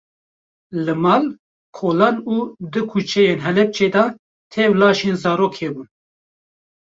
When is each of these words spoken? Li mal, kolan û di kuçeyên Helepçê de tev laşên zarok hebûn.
Li 0.85 0.93
mal, 1.05 1.23
kolan 1.79 2.15
û 2.35 2.37
di 2.71 2.81
kuçeyên 2.91 3.39
Helepçê 3.45 3.87
de 3.93 4.05
tev 4.53 4.71
laşên 4.79 5.15
zarok 5.23 5.53
hebûn. 5.59 5.87